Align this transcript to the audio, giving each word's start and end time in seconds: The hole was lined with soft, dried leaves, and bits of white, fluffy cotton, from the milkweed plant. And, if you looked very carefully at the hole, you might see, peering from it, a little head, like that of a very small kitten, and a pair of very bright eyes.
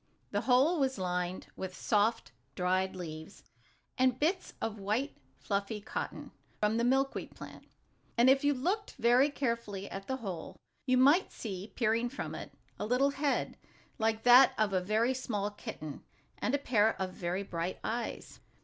The 0.31 0.41
hole 0.41 0.79
was 0.79 0.97
lined 0.97 1.45
with 1.55 1.77
soft, 1.77 2.31
dried 2.55 2.95
leaves, 2.95 3.43
and 3.99 4.17
bits 4.19 4.55
of 4.59 4.79
white, 4.79 5.15
fluffy 5.37 5.79
cotton, 5.79 6.31
from 6.59 6.77
the 6.77 6.83
milkweed 6.83 7.35
plant. 7.35 7.65
And, 8.17 8.27
if 8.27 8.43
you 8.43 8.51
looked 8.55 8.93
very 8.95 9.29
carefully 9.29 9.87
at 9.91 10.07
the 10.07 10.17
hole, 10.17 10.57
you 10.87 10.97
might 10.97 11.31
see, 11.31 11.71
peering 11.75 12.09
from 12.09 12.33
it, 12.33 12.51
a 12.79 12.85
little 12.87 13.11
head, 13.11 13.57
like 13.99 14.23
that 14.23 14.53
of 14.57 14.73
a 14.73 14.81
very 14.81 15.13
small 15.13 15.51
kitten, 15.51 16.03
and 16.39 16.55
a 16.55 16.57
pair 16.57 16.99
of 16.99 17.11
very 17.13 17.43
bright 17.43 17.77
eyes. 17.83 18.39